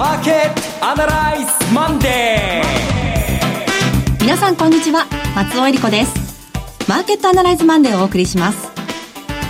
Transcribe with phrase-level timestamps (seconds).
[0.00, 5.04] マーケットアナライズマンデー皆さんこんにちは。
[5.36, 6.48] 松尾恵理子です。
[6.88, 8.70] マーケットアナライズマンデーをお送りします。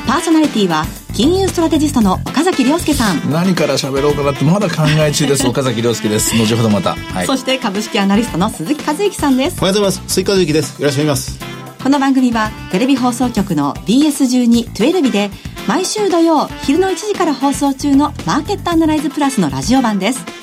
[0.08, 3.30] パーソナリティは金融ストラテジストの岡崎亮介さん。
[3.30, 5.46] 何から喋ろうかなってまだ考え中です。
[5.46, 6.36] 岡崎亮介です。
[6.36, 9.58] 後ほどまた、はい、そして株式アナリストの鈴木和之さんです。
[9.60, 10.12] おはようございます。
[10.12, 10.82] 鈴木和之です。
[10.82, 11.50] よろしくお願いします。
[11.80, 15.30] この番組はテレビ放送局の BS12-12 で
[15.68, 20.39] 毎週土曜昼の1時から放送中のマーケットアナライズプラスのラジオ版です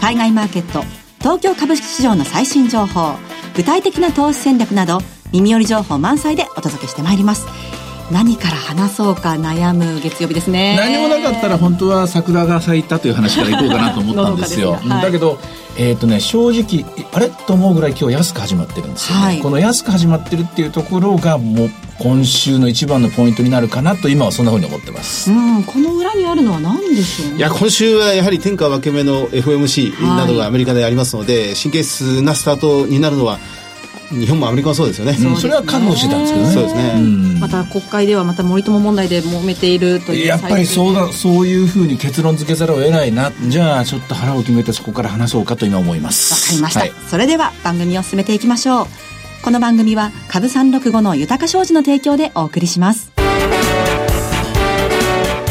[0.00, 0.82] 海外マーケット
[1.18, 3.12] 東京株式市場の最新情報
[3.54, 4.98] 具体的な投資戦略など
[5.30, 7.46] 耳寄り情報満載でお届けしてまいります。
[8.10, 10.76] 何から話そうか悩む月曜日ですね。
[10.76, 14.72] 何もなかったら本当は桜が咲いたという話からいこうかなと思ったんですよ。
[14.72, 15.38] はい、だけど
[15.76, 17.30] えっ、ー、とね正直あれ？
[17.30, 33.38] と思うぐらい今日安く始まってるんですよね、はい、この安く始まってるっていうところがもう今週の一番のポイントになるかなと今はそんなふうに思ってます、うん、この裏にあるのは何でしょう、ね、いや今週はやはり天下分け目の FOMC などがアメリカでありますので、はい、神経質なスタートになるのは
[34.10, 36.52] 日本もアメリカもそうですよね、うん、それは覚悟してたんですけどね。
[36.52, 46.34] そうですね、うん、また国会ではまた森友問題で揉めているというやっぱりそうだそういうふうに結論付けざるを得ないなじゃあちょっと腹を決めてそこから話そうかと今思います。
[46.34, 48.86] わかりました、はい、それでは番組を進めていきましょう。
[49.42, 53.12] この番組は株365の豊か商事の提供でお送りします。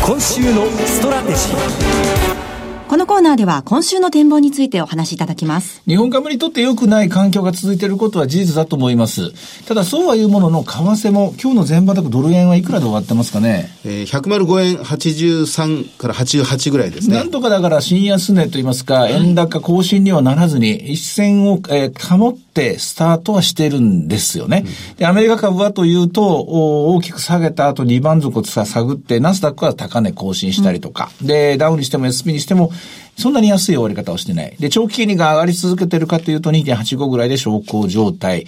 [0.05, 2.48] 今週のストラテジー
[2.89, 5.83] このコーナーでは今週の展望についてお話しいただきます。
[5.85, 9.31] 日本株にとって良くない環境が続いていることは事実だと思います。
[9.67, 13.69] ただそうはいうものの、為替も今日の前場高ドル円はいくらで終わってますかね？
[13.85, 17.17] えー、105円83から88ぐらいですね。
[17.17, 24.65] なんとかだから新安値といいますか、円高更新にはならずに、一線を、えー、保ってスタートはしてるんですよね。
[24.97, 32.71] で、アメリカ株はというと、大きく下げた後2番底を探って、ナスダックは高値更新したりとか、で、ダウンにしても SP にしても、
[33.19, 34.55] そんなに安い終わり方をしてない。
[34.59, 38.45] で、長期金利が上がり続けてるかというと2.85ぐらいで昇降状態。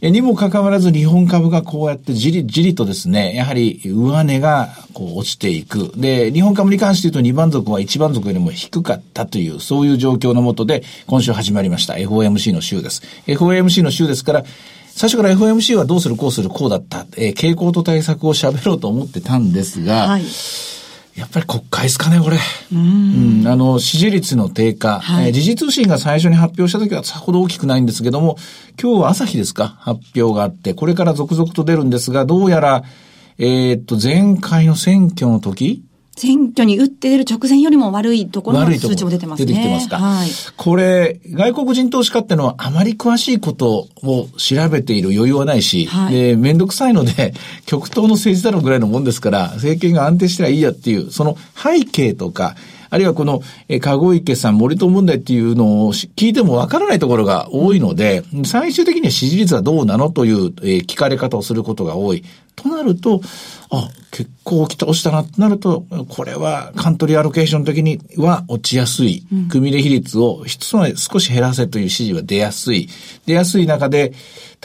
[0.00, 5.92] えにもかかわらず日本株がこうやってじりじりとですね、やはり上値がこう落ちていく。
[5.96, 13.02] で、日本株に関して言うと2番族は1番族よりも低かったという、そういう状況のもとで今週始まりました FOMC の週です。
[13.26, 14.44] FOMC の週ですから、
[14.86, 20.22] 最初から FOMC はどうするこうするこうだった、えー、傾向と対策を喋ろうと思ってたんですが、はい
[21.16, 22.38] やっぱり国会ですかね、これ。
[22.72, 23.48] うん,、うん。
[23.48, 24.98] あの、支持率の低下。
[25.00, 28.36] はい、えー、時事通信が最初に発表した時はさほど大きくないんですけども、
[28.82, 29.76] 今日は朝日ですか？
[29.78, 32.82] 発表があって、これから続々と出るんですが、どうやら、
[33.38, 35.84] えー、っと、前回の選挙の時
[36.16, 39.46] 選挙に打って出る直前よりも悪いところの数値も出てますね。
[39.46, 39.96] 出てきてますか。
[39.98, 40.28] はい。
[40.56, 47.34] これ、外国人投資家ってのはあまり詳しいことを調べている余裕はないし、はい、で、めんどくさいので、
[47.66, 52.54] 極東の政治だろうぐらいのもんですから、政権が安定したらいいやっていう、その背景とか、
[52.90, 62.22] あるいはこの、え、籠池さん、森友問題っていうのを聞いてもわからないところが多いので、最終的には支持率はどうなのという、えー、聞かれ方をすることが多い。
[62.56, 63.20] となると、
[63.70, 69.26] あ、結構きた、落ちたなってなると、これはカントリーアロケーション的には落ちやすい。
[69.50, 72.88] 組入れ比率をつまり少し減らせという指示は出やすい。
[73.26, 74.12] 出やすい中で、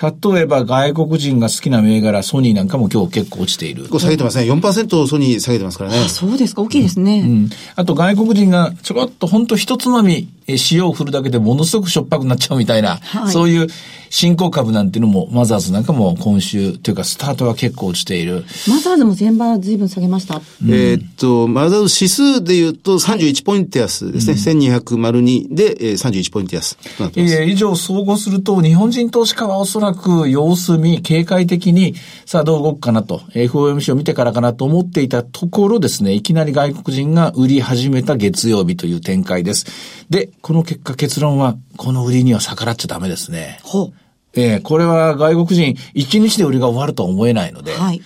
[0.02, 3.82] 例えば外国人が好きな銘柄、ソニーなんかも今日結構落ちている。
[3.82, 4.44] 結構下げてますね。
[4.50, 6.00] 4%ソニー下げてますからね。
[6.00, 6.62] あそうですか。
[6.62, 7.22] 大きいですね。
[7.22, 7.50] うん。
[7.76, 10.30] あと外国人がちょろっとほんと一つまみ
[10.72, 13.68] 塩を振るだけでものすごくしょっぱくなっちゃうみたいな、はい、そういう
[14.10, 18.44] 新興株なんていうのも、マザーズなんかも今週というかスタートは結構落ちている。
[18.68, 20.42] マザーズも前場随分下げました。
[20.68, 24.34] えっと、マザーズ指数で言うと31ポイント安ですね。
[24.34, 27.36] はい、1202で、えー、31ポイント安となってます。
[27.36, 31.96] えー、以上総合すると、日本人投資家はおそらく様子見、警戒的に、
[32.26, 39.68] さあどう動くかなと、FOMC を見てからかなと思っていたところですね、いきなり外国人が売り始めた月曜日という展開です。
[40.10, 43.60] で、この結果結論は、この売りには逆らっちゃダメですね。
[43.64, 43.94] ほう。
[44.36, 48.02] えー、これは外国人、1日で売りが終わるとは思えないので、はい。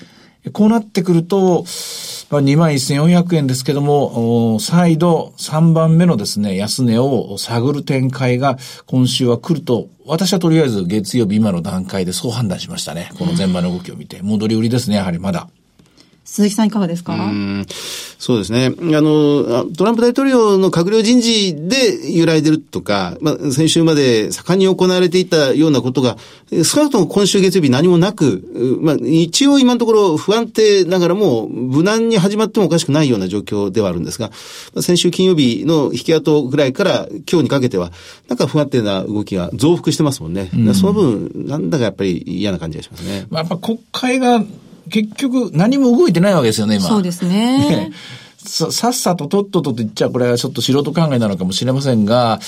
[0.52, 1.66] こうなってくると、
[2.30, 13.10] まあ、21,400円ですけども、再度3番目のですね、安値を探る展開が今週は来ると、私はとりあえず月曜日今の段階でそう判断しましたね。
[13.18, 14.22] この前場の動きを見て。
[14.22, 15.48] 戻り売りですね、やはりまだ。
[16.26, 17.16] 鈴木さんいかがですか？
[18.24, 18.68] そうですね。
[18.68, 26.16] あの、トランプ大統領の閣僚人事で揺らいでるとか、まあ、先週まで盛んに行われていたようなことが、
[26.64, 34.32] 少なくとも今週月曜日何もなく、まあ、一応今のところ不安定ながらも、無難に始まってもおかしくないような状況ではあるんですが、
[34.82, 37.92] 先週金曜日の引き跡ぐらいから今日にかけては、
[38.30, 40.50] なんか不安定な動きが増幅してますもんね。
[40.56, 43.28] うん、その分、なんだかやっぱり嫌な感じがしますね。
[43.30, 44.46] まあ、やっぱ国会が
[44.90, 46.88] 結局何も動いてないわけですよね、今。
[46.88, 47.92] そうですね。
[48.38, 52.40] ささっさととっととと言っちゃこれはちょっと素人考えなのかもしれませんが、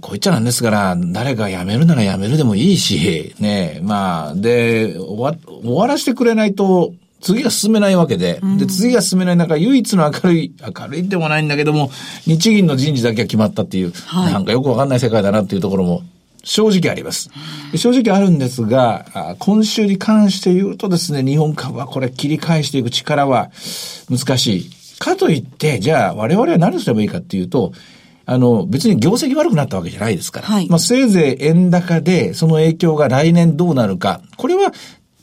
[0.00, 11.90] こう言っちゃなんですから、誰か辞めるなら辞めるでもいいし、ねまあ、で、終わ、終わらせてくれないと、次が進めないわけで、で、次が進めない中、唯一の明るい、明るいでもないんだけども、
[12.26, 16.02] 日銀の人事だけは決まったっていう、はいなんかよくわかんない世界だなっていうところも、
[16.42, 17.30] 正直あります。
[17.74, 23.50] 正直あるんですが、あ今週に関して言うとですね、日本株はこれ切り返していく力は
[24.10, 24.70] 難しい。
[24.98, 27.72] かといって、じゃあ我々は何すればいいかっていうと、
[28.26, 30.48] あの、別に業績悪くなったわけじゃないですから。
[30.48, 34.20] はいまあ、せいぜい円高で、その影響が来年どうなるか。
[34.36, 34.72] これは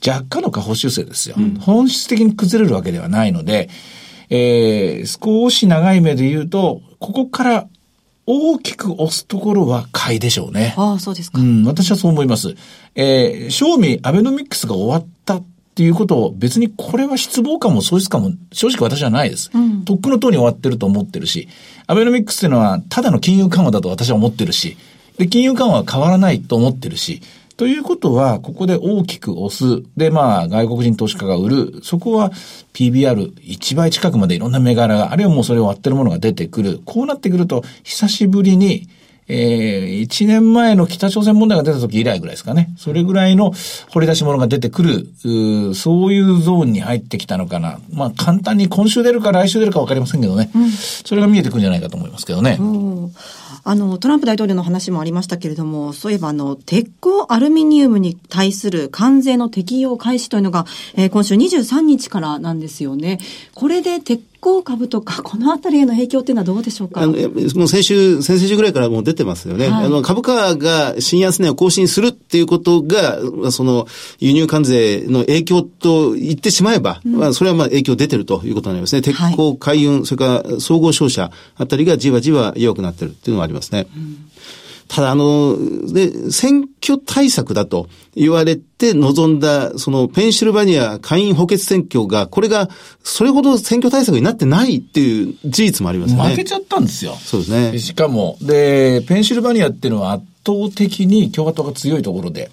[0.05, 1.35] 若干の下方修正ですよ。
[1.59, 3.69] 本質的に崩れるわけではないので、
[4.29, 7.67] えー、少し長い目で言うと、ここから
[8.27, 10.73] 大きく押すところは買いでしょうね。
[10.77, 11.39] ああ、そうですか。
[11.39, 12.55] うん、私はそう思います。
[12.95, 15.43] えー、正味、アベノミクスが終わったっ
[15.75, 19.51] ていうことを、別にこれは失望感も喪失感も、正直私はないです。
[19.85, 21.47] とっくの通り終わってると思ってるし、
[21.85, 24.77] アベノミクスっていうのは、ただの金融緩和だと私は思ってるし、
[25.17, 27.21] で、金融緩和は変わらないと思ってるし、
[27.57, 29.83] ということは、ここで大きく押す。
[29.95, 31.79] で、まあ、外国人投資家が売る。
[31.83, 32.31] そこは
[32.73, 36.81] PBR1 倍近くまでいろんな銘柄が、あるいはもうそれを割ってるものが出てくる。
[36.83, 38.89] こうなってくると、久しぶりに、
[39.27, 42.73] えー、1年前の北朝鮮問題が出た時以来ぐらいですかね。
[42.77, 43.53] それぐらいの
[43.89, 47.79] 掘り出し物が出てくる、うーそういうゾーンに入ってきたのかな。
[47.91, 50.51] まあ簡単に今週出るか来週出るか分かりませんけどね。
[51.05, 52.57] それが見えてくるんじゃないかと思いますけどね。
[52.59, 63.19] おーあの、トランプ大統領の話もありましたけれども、そういえばあの、鉄鋼アルミニウムに対する関税の適用開始というのが、えー今週23日からなんですよね。
[63.55, 67.01] これで鉄鋼株とか、 このあたりへの影響っていうのはどうでしょうか？
[67.01, 69.69] あの、もう先週、先々週ぐらいからもう出てますよね。
[69.69, 73.19] はいあの、株価が新安値を更新するっていうことが、
[73.51, 73.87] その、
[74.19, 79.01] 輸入関税の影響と言ってしまえば、まあ、それはまあ影響出てるということになりますね。
[79.01, 83.87] 鉄鋼、海運、それから総合商社あたりがじわじわ弱くなってるっていうのがありますね。
[84.87, 85.57] ただ、あの、
[85.91, 92.69] で、選挙対策だと言われて臨んだ、その、ペンシルバニア下院補欠選挙が、これが、
[93.03, 96.21] それほど選挙対策になってないっていう事実もありますね。
[96.21, 97.15] 負けちゃったんですよ。
[97.19, 97.79] そうですね。
[97.79, 102.51] しかも、で、ペンシルバニアっていうのは圧倒的に共和党が強いところで、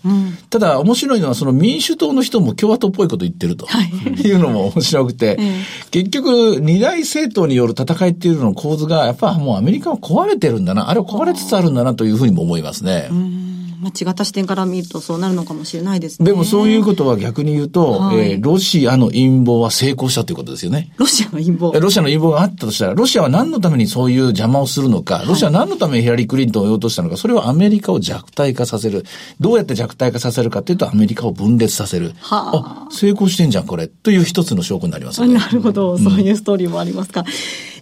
[0.50, 3.90] ただ面白いのはその民主党の人も共和党っぽいこと言ってると、い、
[4.32, 5.38] うのも面白くて、
[5.90, 13.08] 結局二大政党による戦いっていうのの構図が、やっぱもうアメリカは壊れてるんだな、あれは壊れつつあるんだなというふうにも思いますね。
[13.82, 16.26] まあ、違った視点から見るとそうなるのかもしれないですね。
[16.26, 20.92] でもそういうことは逆に言うと、はいえーロシアの陰謀は成功したということですよね。
[20.98, 21.78] ロシアの陰謀。
[21.78, 29.04] ロシアの陰謀があったとしたら、ロシアは何のためにそういう邪魔をするのか、ロシアは何のためにヒラリー・クリントンを追い落としたのか、それはアメリカを弱体化させる。
[29.40, 32.12] どうやって弱体化させるかっていうと、アメリカを分裂させる。
[32.20, 33.88] はあ、成功してんじゃん、これ。
[33.88, 35.34] という一つの証拠になりますよね。
[35.34, 37.24] なるほど、そういうストーリーもありますか。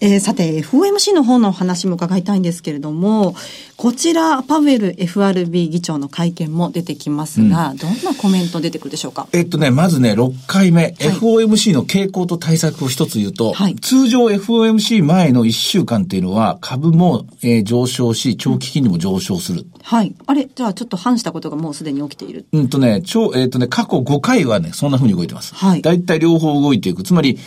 [0.01, 3.35] えーさて、FOMC の方の話も伺いたいんですけれども、
[3.77, 9.29] こちら、パウエル FRB 議長の会見も出てきますが、どんなコメント出てくるでしょうか？
[9.33, 19.67] えっとね、まずね、6回目、FOMC の傾向と対策を一つ言うと、はい通常 FOMC 前の1週間っていうのは株も、えー上昇し、長期金利も上昇する。
[19.83, 20.15] はい。
[20.27, 22.47] あれ、じゃあちょっと反したことがもうすでに起きている。
[22.53, 25.55] うんとね、超、えっ、とね、過去5回はね、そんな風に動いてます。
[25.55, 27.03] はいだいたい両方動いていく。
[27.03, 27.39] つまり、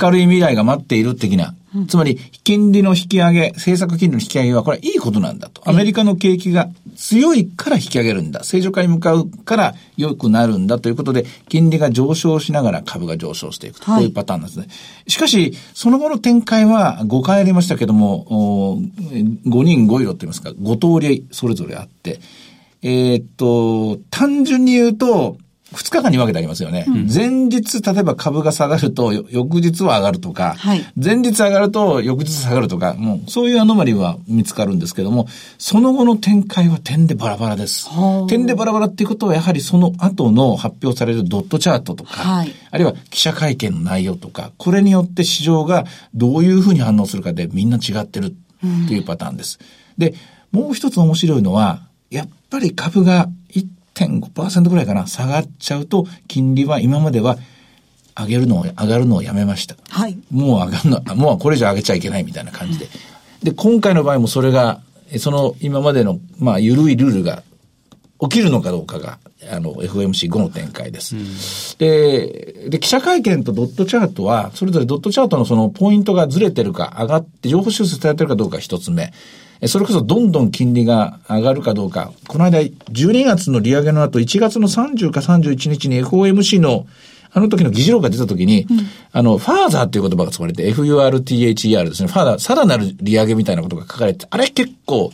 [0.00, 1.54] 明るい未来が待っている的な。
[1.88, 5.62] つまり、金利の引き上げ、政策金利の引き上げは、これはいいことなんだと。
[5.68, 8.44] アメリカの景気が強いから引き上げるんだ。
[8.44, 13.90] 正常化に向かうから良くなるんだということで、金利が上昇しながら株が上昇していくと。
[13.90, 14.68] はいこういうパターンなんですね。
[15.06, 22.20] しかし、その後の展開は5回ありましたけども、お5人5色って言いますか、5通りそれぞれあって、
[22.82, 25.36] えーっと、単純に言うと、
[25.72, 26.86] 2日間に分けてありますよね。
[27.12, 35.26] 前日、例えば株が下がると、よ翌日は上がるとか、はい前日上がると翌日下がるとか、もうそういうアノマリは見つかるんですけども、
[35.58, 38.28] その後の展開は点でバラバラですはあ。
[38.28, 49.58] 点でバラバラっていうことは、やはりその後の発表されるドットチャートとか、はいあるいは記者会見の内容とか、これによって市場がどういうふうに反応するかでみんな違ってるっていうパターンです。
[49.98, 50.14] で、
[50.52, 53.28] もう一つ面白いのは、やっぱり株が
[53.94, 57.36] 1.5%ぐらいかな、下がっちゃうと、金利は今までは
[58.18, 59.76] 上げるのを、上がるのをやめました。
[59.88, 60.18] はい。
[60.30, 62.88] もう上がるの、もうこれ以上上げちゃいけないみたいな感じで。
[63.42, 64.80] で、今回の場合もそれが、
[65.10, 67.42] えその今までの、まあ、緩いルールが
[68.20, 69.18] 起きるのかどうかが、
[69.50, 71.76] あの、FOMC5 の展開です。
[71.78, 79.12] で、で、記者会見とドットチャートは、それぞれドットチャートのそのポイントがずれてるか、上がって、情報修正されてるかどうか一つ目。
[79.62, 82.12] えそれこそどんどん金利が上がるかどうか。
[82.26, 86.86] この間、12月の利上げの後、1月の30か31日に FOMC の
[87.34, 88.66] あの時の議事録が出た時に、
[89.12, 95.12] あの、ファーザーっていう言葉が使われて、FURTHER ですね、ファーザー、さらなる利上げみたいなことが書かれて、あれ結構、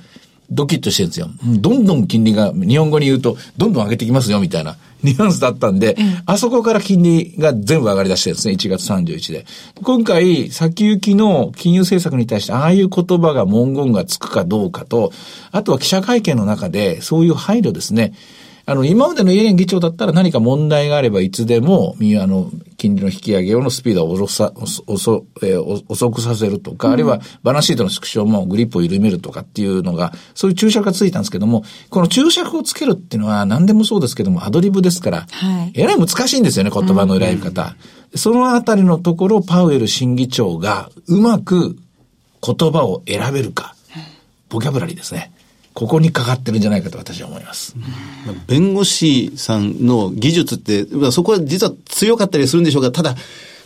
[0.51, 1.29] ドキッとしてるんですよ。
[1.61, 9.47] どんどん金利が、日本語に言うと、どんどん上げてきますよ、みたいなニュアンスだったんで、あそこから金利が全部上がり出してるんですね、1月31で。
[9.83, 15.13] 今回、先行きの金融政策に対して、ああいう言葉が文言がつくかどうかと、
[15.53, 18.13] あとは記者会見の中で、そういう配慮ですね。
[18.69, 24.53] あの、今までのイエレン議長だったら何か問題があればいつでも、あの、金利の引き上げのスピードを遅さ、
[24.87, 37.75] 遅、えー、遅くさせるとか、うん、あるいはバランスシートの縮小もグリップを緩めるとかっていうのが、そういう注釈がついたんですけども、この注釈をつけるっていうのは何でもそうですけども、アドリブですから、はい、えらい難しいんですよね、言葉の選び方。
[38.13, 41.79] うん、そのあたりのところ、パウエル審議長がうまく
[42.43, 43.75] 言葉を選べるか、
[44.51, 45.33] ボキャブラリーですね。
[45.75, 47.77] ここにかかってるんじゃないかと私は思います。
[48.47, 53.15] 弁護士さんの技術って、そこは実は強かったりするんでしょうが、ただ、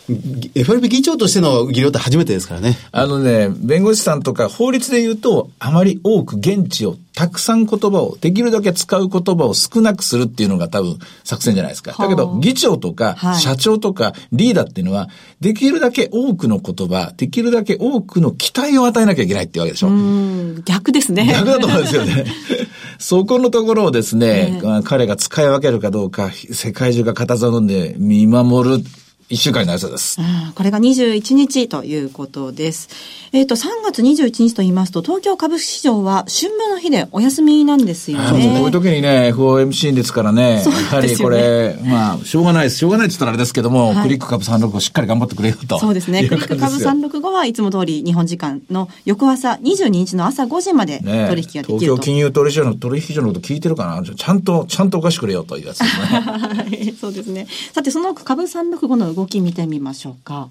[0.09, 2.77] FRB 議長としての技量って初めてですからね。
[2.91, 11.95] あのね、弁護士さんとか法律で言うと、あまり多く現地をたくさん言葉を、できるだけ使う言葉を少なくするっていうのが多分作戦じゃないですか。
[11.97, 19.89] だけど、議長とか、社長とか、リーダーっていうのは、できるだけ多くの言葉、できるだけ多くの期待を与えなきゃいけないっていうわけでしょ。
[20.65, 21.27] 逆ですね。
[21.27, 22.25] 逆だと思うんですよね。
[22.99, 28.83] そこのところをですね、彼が使い分けるかどうか、世界中が固唾を飲んで見守る
[29.29, 30.19] 一週間になりそうです。
[30.55, 32.89] これが21日ということです。
[33.31, 38.59] えっ、ー、と、3月21日と言いますと、東京株式市場は春分の日でお休みなんですよね。
[38.59, 42.77] こういう時にね、FOMC ですからね、ねやはりこれ、まあ、しょうがないです。
[42.77, 45.79] しょうがないって言ったらあれですけども、はい、クリック株365しっかり頑張ってくれよと。
[45.79, 46.27] そうですね。
[46.27, 54.03] クリック株365はいつも通り日本時間の翌朝22日の朝5時まで取引ができると、ね、東京金融取引所の取引所のこと聞いてるかな？
[54.03, 56.05] ちゃんと、ちゃんとおかしくれよというやつですね。
[56.21, 57.47] はい、そうですね。
[57.73, 60.49] さて、その株365の動き見てみましょうか。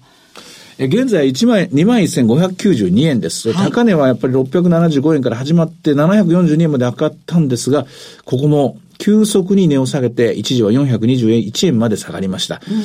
[0.79, 3.51] 現在1万、2万1592円です。
[3.51, 7.85] はい、高値はやっぱり675円から始まって742円まで上がったんですが、
[8.25, 12.61] ここも急速に値を下げて、一時は421円まで下がりました。
[12.65, 12.77] うん、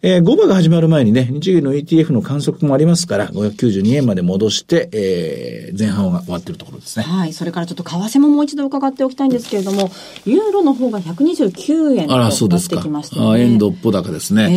[0.00, 7.04] えー、5番が始まる前にね、日銀の ETF の観測もありますから、592円まで戻して、えー、前半が終わっているところですね。
[7.04, 7.34] はい。
[7.34, 9.90] それからちょっと為替ももう一度伺っておきたいんですけれども、
[10.24, 12.14] ユーロの方が129円となってきましたね。
[12.14, 12.82] あら、そうですか。
[13.30, 14.48] あ円度っぽ高ですね。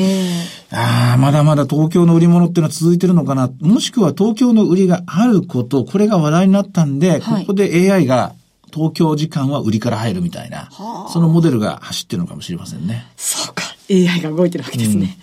[0.71, 3.51] えー、ああ、まだまだ東京の売り物っていうのは続いてるのかな。
[3.59, 8.31] もしくは東京の売りがあること、これが話題になったんで、はい、ここで AI が
[8.71, 13.05] 東京時間は売りから入るみたいな、はあ、そのモデルが走ってるのかもしれませんね。
[13.17, 13.63] そうか。
[13.89, 15.17] AI が動いてるわけですね。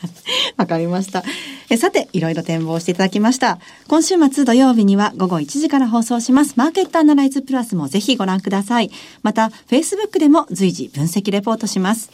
[0.56, 1.24] わ、うん、かりました。
[1.70, 3.58] えさて、いろいろ展望していただきました。
[3.88, 6.54] 今週末土曜日には午後1時から放送します。
[6.56, 8.90] マーケットアナライズプラスもぜひご覧ください。
[9.22, 12.10] また、Facebook でも随時分析レポートします。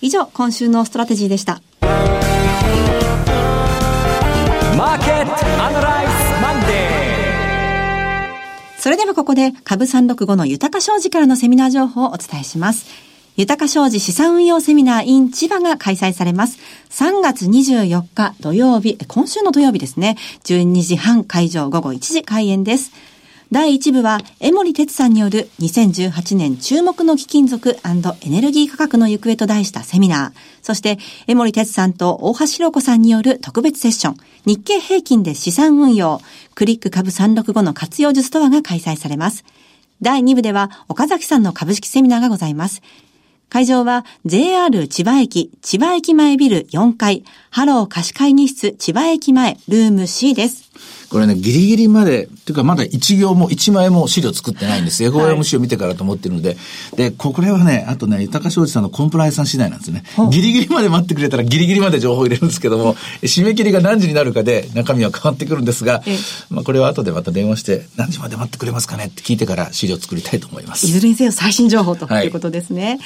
[0.00, 1.60] 以上、今週のストラテジーでした。
[8.80, 12.86] それではここで株365の豊か商事からのセミナー情報をお伝えします。
[13.36, 16.58] 豊か商事資産運用セミナー in 千葉が開催されます。
[16.88, 20.16] 3月24日土曜日、今週の土曜日ですね。
[20.44, 22.92] 12時半会場午後1時開演です。
[23.52, 30.38] 第1部は、江森哲さんによる2018年注目の貴金属エネルギー価格の行方と題したセミナー。
[30.62, 34.16] そして、江森哲さんと大橋弘子さんによる特別セッション。
[34.46, 36.20] 日経平均で資産運用。
[36.54, 39.44] クリック株365の活用術とはが開催されます。
[40.00, 42.82] 第2部では、岡崎さんの株式セミナーがございます。
[43.48, 50.70] 会場は JR 千葉駅、千葉駅前ビル4階、ハロー貸し会議室千葉駅前、ルーム C です。
[51.10, 55.02] これね、ギリギリまで、っていうかまだ一行も一枚も資料作ってないんです。
[55.02, 56.56] FOMC を見てからと思ってるので。
[56.94, 60.04] で、これはね、あとね、豊商事さんのコンプライアンス次第なんですね。
[60.30, 66.02] ギリギリまで待ってくれたらギリギリまで情報を入れるんですけども、締め切りが何時になるかで中身は変わってくるんですが、
[66.48, 70.86] まあこれは後でまた電話して、何時まで待ってくれますかねって聞いてから資料作りたいと思います。
[70.86, 72.86] いずれにせよ最新情報ということですね。
[72.86, 72.98] はい、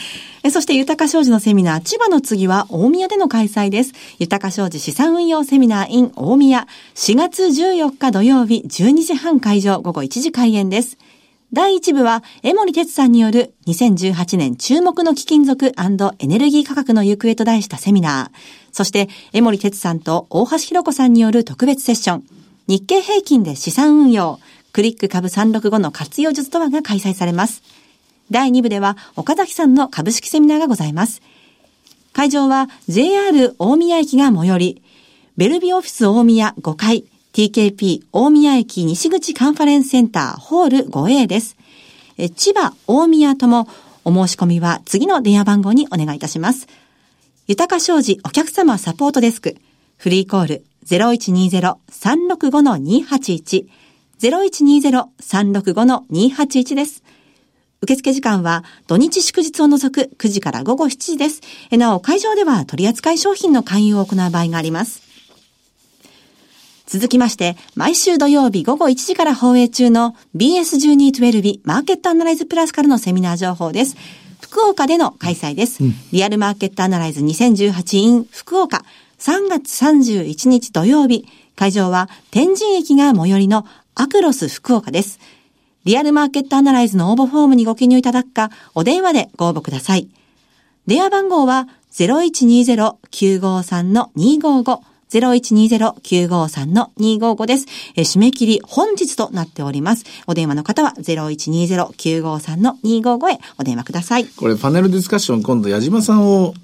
[0.50, 3.92] そして豊商事のセミナー、千葉の次は大宮での開催です。
[4.18, 10.98] 豊商事資産運用セミナー in 大宮、4月14日土曜日12時半会場午後1時開演です。
[11.54, 15.72] 第1部は、江森哲さんによる2018年注目の貴金属
[16.18, 18.38] エネルギー価格の行方と題したセミナー。
[18.70, 22.24] そして、江森哲さんと大橋弘子さんによる特別セッション。
[22.66, 24.40] 日経平均で資産運用。
[24.74, 27.62] クリック株365の活用術とはが開催されます。
[28.30, 31.22] 第2部では、岡崎さんの株式セミナーがございます。
[32.12, 34.82] 会場は JR 大宮駅が最寄り、
[35.36, 41.56] ベルビオフィス大宮5階、TKP 大宮駅西口カンファレンスセンターホール 5A です。
[42.36, 43.66] 千葉、大宮とも
[44.04, 46.68] お申し込みは次の電話番号にお願いいたします。
[47.48, 49.56] 豊か商事お客様サポートデスク。
[49.96, 53.66] フリーコール0120-365-281。
[54.20, 57.02] 0120-365-281です。
[57.84, 61.42] 受付時間は土日祝日を除く9時から午後7時です。
[61.70, 65.02] えなお、会場では取扱い商品の勧誘を行う場合があります。
[66.86, 73.96] 続きまして、毎週土曜日午後1時から放映中の BS1212 マーケットアナライズプラスからのセミナー情報です。
[74.40, 75.82] 福岡での開催です。
[76.12, 78.84] リアルマーケットアナライズ 2018in 福岡
[79.18, 81.26] 3月31日土曜日。
[81.56, 83.64] 会場は天神駅が最寄りの
[83.94, 85.20] アクロス福岡です。
[85.84, 90.08] リアルマーケットアナライズの応募フォームにご記入いただくか、お電話でご応募ください。
[90.86, 97.66] 電話番号は0120-953-255 0120-953-255です。
[97.96, 100.06] え締め切り本日となっております。
[100.26, 104.24] お電話の方は0120-953-255へお電話ください。
[104.24, 106.54] これパネルディスカッション今度矢島さんを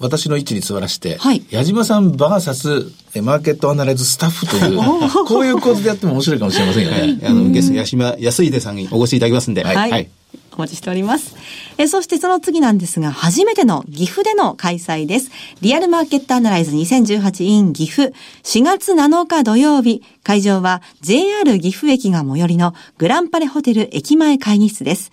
[0.00, 4.80] 私の位置に座らして、はい矢島さんバーサスえマーケットアナライズスタッフという、
[5.26, 7.20] こういう構図でやっても面白いかもしれませんよね。
[7.24, 9.62] あの、ゲスト、八島康秀さんにお越しいただきますんで。
[9.62, 10.10] はい。
[10.56, 11.34] お待ちしております。
[11.78, 15.30] えそしてその次なんですが、初めての岐阜での開催です。
[15.60, 18.12] リアルマーケットアナライズ 2018in 岐阜。
[18.44, 20.02] 4月7日土曜日。
[20.22, 25.12] 会場は JR 岐阜駅が最寄りのグランパレホテル駅前会議室です。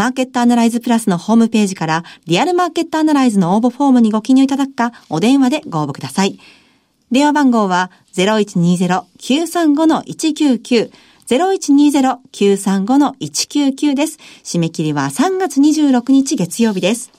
[0.00, 6.38] マーケットアナライズプラスのホームページから、リアルマーケットアナライズの応募フォームにご記入いただくか、お電話でご応募ください。
[7.10, 10.90] 電話番号は0120-935-199
[11.26, 14.16] 0120-935-199です。
[14.42, 17.10] 締め切りは3月26日月曜日です。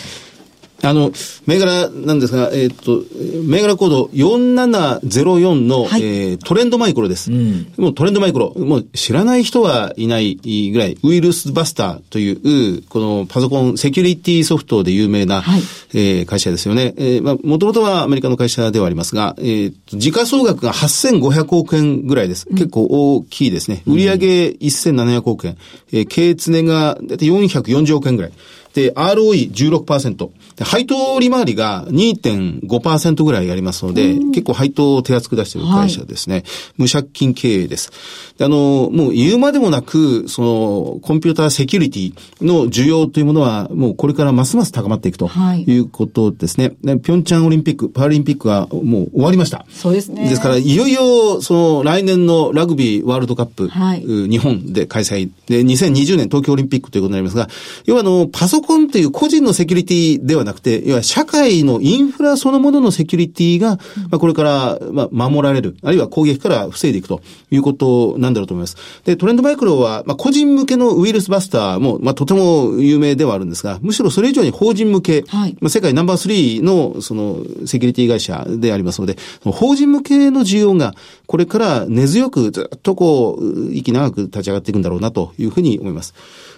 [0.83, 1.13] あの、
[1.47, 3.03] 銘柄なんですが、えーっと、
[3.47, 7.31] 銘柄コード4704の、はいえートレンドマイクロです。
[7.77, 10.37] もうトレンドマイクロ、もう知らない人はいない
[10.73, 15.63] ぐらい、ウイルスバスターという、このパソコンセキュリティソフトで有名な、はい
[15.93, 16.95] えー会社ですよね。
[16.97, 22.47] えーまあ、もともとはアメリカの会社ではありますが、えーと時価総額が8500億円ぐらいです。
[22.49, 23.83] 結構大きいですね。
[23.87, 25.57] 売上1700億円。
[25.93, 28.33] えー経常がだいたい440億円ぐらい。
[28.75, 30.31] で、ROE16%。
[30.57, 36.45] で配当利回りが2.5%ぐらいありますので、結構配当を手厚く出している会社ですね。
[36.77, 37.91] 無借金経営です。
[38.37, 46.77] であの、もう言うまでもなく、その、コンピューターセキュリティの需要というものは、もうこれからますます高まっていくとはいいうことですね。
[46.83, 49.65] でピョンチャンオリンピック、パラリンピックはもう終わりました。
[49.71, 55.31] そうですねですから、いよいよ、その、来年のラグビーワールドカップ、はいう日本で開催。
[55.47, 57.49] で、2020年東京オリンピックということになりますが、
[57.87, 63.77] 要はあの、パソコンという個人のセキュリティではなくて、要は社会のインフラそのもののセキュリティが、
[64.11, 68.77] まあ、これから、まあ、守られる、あるいは攻撃から防いでいくということなんだろうと思います。
[69.05, 80.95] で、トレンドマイクロは、まあ、個人向けのウイルスバスターも、まあ、とても有名ではあるんですが、むしろそれ以上に法人向け、はいまあ、世界ナンバー3の、その、セキュリティ会社でありますので、法人向けの需要が、
[81.27, 86.15] これから根強くずっとこう、息長く立ち上がっていくんだろうなというふうに思います。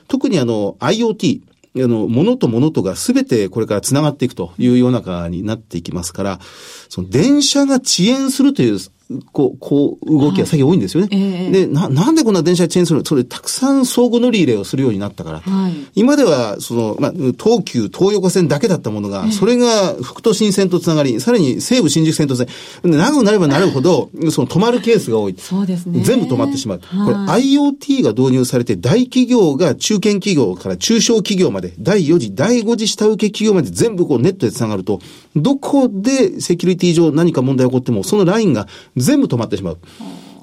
[0.08, 6.40] 特にあの、IoT、あの、物と物とが全てこれから繋がっていくという世の中になっていきますから、
[6.88, 8.78] その電車が遅延するという
[9.32, 11.08] こう、こう、動きが最近多いんですよね。
[11.12, 13.04] ええで、な、なんでこんな電車チェーンするの？
[13.04, 15.40] それ、たくさん相互乗り入れをするようになったから。
[15.40, 22.52] はい今では、その、まあ、東急、東横線だけだったものが、それが副都心線とつながり、さらに西武新宿線とつなが
[22.84, 25.34] り、長くなればなるほど、その止まるケースが多い。
[25.38, 26.80] そうですね全部止まってしまう。
[26.80, 35.00] これはい IoT が導入されて、大企業が中堅企業から中小企業まで、第4次、第5次下請け企業まで全部こうネットで繋がると、
[35.36, 38.68] どこでセキュリティ上何か問題が起こっても、そのラインが
[39.02, 39.78] 全部止まってしまう。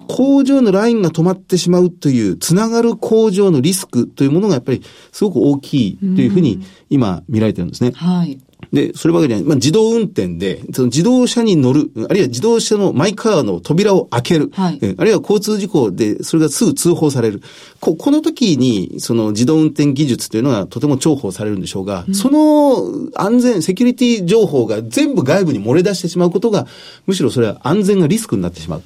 [0.07, 7.91] 工場のラインが止まってしまうという、つながる工場のリスクというものがやっぱりすごく大きいというふうに今見られてるんですね。
[7.95, 8.39] はい。
[8.71, 9.47] で、そればかりじゃない。
[9.47, 14.51] まあ、自動運転で、その自動車に乗る、あるいは自動車のマイカーの扉を開ける。
[14.53, 17.41] はいえあるいは交通事故で、それがすぐ通報される。
[17.79, 26.67] ここの時に、その自動運転技術というのがとても重宝されるんでしょうが、その安全、セキュリティ情報が全部外部に漏れ出してしまうことが、
[27.07, 28.83] むしろそれは安全がリスクになってしまう。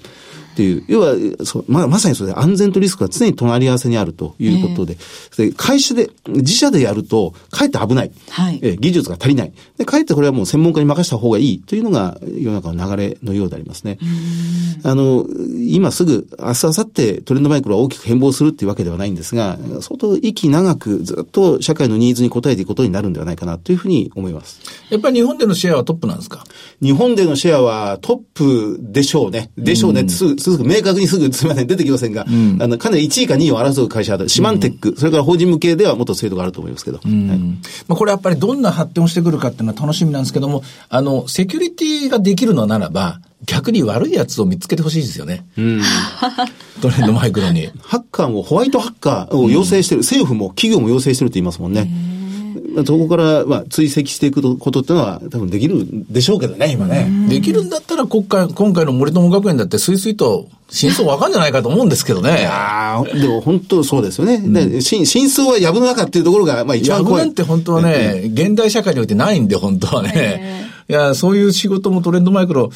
[0.54, 4.98] っていう、要は、そうま、まさにそれで安全とリスクが常に隣り合わせにあるということで、
[5.36, 8.12] で会社で、自社でやると、かえって危ない。
[8.30, 9.54] はいえー技術が足りない。
[9.78, 13.98] で、かえってこれはもう専門家に任せた方がいいというのが世の中の流れのようでありますね。
[14.84, 15.26] あの、
[15.58, 24.60] 今すぐ、明日、明後日トレンドマイクロは大きく変貌するっていうわけではないんですが、相当息長くずっと社会のニーズに応えていくことになるんではないかなというふうに思います。
[24.90, 26.44] やっぱり日本でのシェアはトップなんですか？
[26.82, 29.52] 日本でのシェアはトップでしょうね。
[29.58, 30.04] でしょうね
[30.52, 34.28] すぐ、明確にすぐ、すみません、出てきませんが、あの、かなり1位か2位を争う会社だ。
[34.28, 36.98] シマンテック、それから法人向けではもっと精度があると思いますけど。
[36.98, 37.08] はい
[37.88, 45.46] まあ、これやっぱりどんな発展をしてくるかっていうのは楽しみなんですけども、あの、セキュリティができるのならば、逆に悪いやつを見つけてほしいですよね。
[46.82, 47.70] トレンドマイクロに。
[47.82, 51.90] ハッカーもホワイトハッカーを要請してる、政府も企業も要請してるって言いますもんね。
[52.86, 57.08] そこから、まあ、追跡していくことっていうのは多分できるんでしょうけどね、今ね。
[57.30, 62.48] できるんだったら今回、今回の森友学園だってスイスイと真相わかんじゃないかと思うんですけどね。
[62.48, 64.40] ああ、でも本当そうですよね。
[64.40, 67.20] で真真相は藪の中っていうところが、まあ一番怖い。
[67.20, 70.72] やぶなんて本当はね、現代社会においてないんで、本当はね。
[70.90, 72.72] いや、そういう仕事もトレンドマイクロ、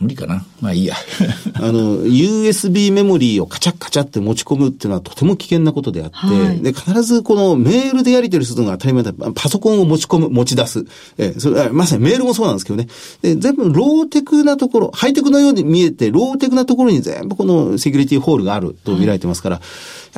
[0.00, 0.44] 無理かな。
[0.62, 0.94] まあいいや。
[1.54, 9.12] あの、USB メモリーをカチャッカチャって持ち込むっていうのはとても危険なことであって、はいで、必ずこのメールでやり取りするのが当たり前だ。
[9.34, 10.86] パソコンを持ち込む、持ち出す。
[11.18, 12.88] えそれあまさにメールもそうなんですけどね。
[13.20, 19.60] で、全部ローテクなところ、ハイテクのように見えて、ローテクなところに全部このセキュリティホールがあると見られてますから、や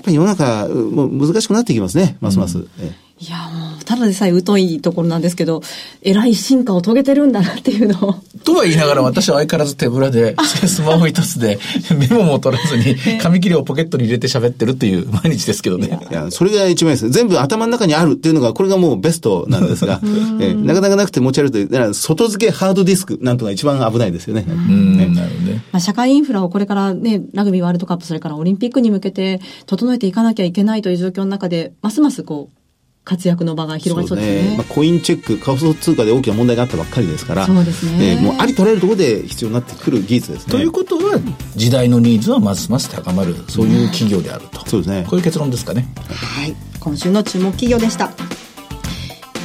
[0.01, 2.65] っぱり世の中、もう難しくなってきますね、ますます。
[2.81, 5.63] ええいや、もう、ただでさえ疎いところなんですけど、
[6.03, 8.15] えらい進化を遂げてるんだなっていうのを。
[8.43, 11.59] とは言いながら私は相変わらず手ぶらで、 スマホ一つで
[11.97, 15.99] メモも取らずに紙切れをポケットに入れて喋ってるっていう毎日ですけどね。
[16.11, 17.11] いや、それが一番いいです。
[17.11, 20.01] 全部頭の中にあるっていうのが、これがもうベストなんですが、
[20.41, 24.45] えーなかなかなくて持ち歩いて、外付けハードディスクなんとか一番危ないですよね。
[24.49, 25.63] うん、なるほどね。
[25.73, 32.62] まあ、社会インフラをこれからね、ラグビーワールドカップ、それからオリンピックに向けて整えていかなきゃいけないという状況の中で、ますますこう、
[33.05, 34.57] 活躍の場が広がりそうですね。
[34.57, 40.53] まあ、コインチェック、仮想通貨で大きな問題があったばっかりですから、そうですねえーもうありとらゆるところで必要になってくる技術ですね。
[40.53, 41.19] ということは、
[41.57, 44.69] 時代のニーズはますます高まる、そういう企業であると。
[44.69, 45.89] そうですねこういう結論ですかね。
[46.09, 46.55] はい。
[46.79, 48.13] 今週の注目企業でした。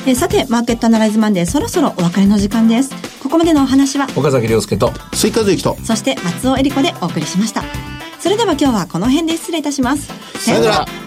[0.06, 2.92] えーさて、マーケットアナライズマンデー、そろそろお別れの時間です。
[3.22, 7.64] ここまでのお話は、岡崎亮介と、追加税と、そして松尾恵里子でお送りしました。
[8.20, 10.08] それでは今日はこの辺で失礼いたします。
[10.40, 11.07] さよなら。